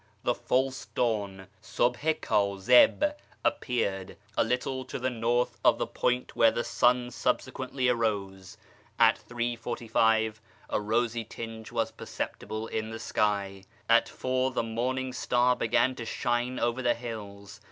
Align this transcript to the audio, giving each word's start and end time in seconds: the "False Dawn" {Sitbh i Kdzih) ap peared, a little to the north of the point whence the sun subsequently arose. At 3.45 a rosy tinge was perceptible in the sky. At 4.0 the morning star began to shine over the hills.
the 0.23 0.33
"False 0.33 0.87
Dawn" 0.95 1.45
{Sitbh 1.61 1.97
i 2.03 2.13
Kdzih) 2.15 3.13
ap 3.45 3.61
peared, 3.61 4.17
a 4.35 4.43
little 4.43 4.83
to 4.83 4.97
the 4.97 5.11
north 5.11 5.59
of 5.63 5.77
the 5.77 5.85
point 5.85 6.35
whence 6.35 6.55
the 6.55 6.63
sun 6.63 7.11
subsequently 7.11 7.87
arose. 7.87 8.57
At 8.97 9.19
3.45 9.29 10.37
a 10.71 10.81
rosy 10.81 11.23
tinge 11.23 11.71
was 11.71 11.91
perceptible 11.91 12.65
in 12.65 12.89
the 12.89 12.97
sky. 12.97 13.65
At 13.87 14.07
4.0 14.07 14.55
the 14.55 14.63
morning 14.63 15.13
star 15.13 15.55
began 15.55 15.93
to 15.93 16.05
shine 16.07 16.57
over 16.57 16.81
the 16.81 16.95
hills. 16.95 17.59